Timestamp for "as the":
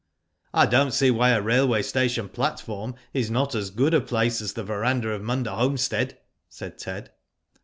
4.41-4.63